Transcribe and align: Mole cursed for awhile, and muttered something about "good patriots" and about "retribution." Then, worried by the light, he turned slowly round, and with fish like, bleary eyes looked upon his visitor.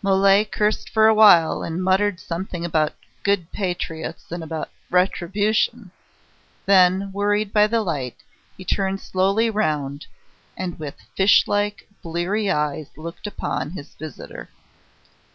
Mole 0.00 0.46
cursed 0.46 0.88
for 0.88 1.08
awhile, 1.08 1.62
and 1.62 1.84
muttered 1.84 2.18
something 2.18 2.64
about 2.64 2.94
"good 3.22 3.52
patriots" 3.52 4.32
and 4.32 4.42
about 4.42 4.70
"retribution." 4.88 5.90
Then, 6.64 7.12
worried 7.12 7.52
by 7.52 7.66
the 7.66 7.82
light, 7.82 8.16
he 8.56 8.64
turned 8.64 8.98
slowly 9.02 9.50
round, 9.50 10.06
and 10.56 10.78
with 10.78 10.94
fish 11.18 11.46
like, 11.46 11.86
bleary 12.02 12.50
eyes 12.50 12.92
looked 12.96 13.26
upon 13.26 13.72
his 13.72 13.92
visitor. 13.92 14.48